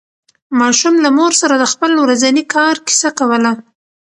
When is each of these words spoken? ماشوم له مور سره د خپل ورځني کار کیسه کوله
ماشوم 0.59 0.95
له 1.03 1.09
مور 1.17 1.33
سره 1.41 1.55
د 1.57 1.63
خپل 1.73 1.91
ورځني 2.03 2.43
کار 2.55 2.75
کیسه 2.87 3.09
کوله 3.19 3.51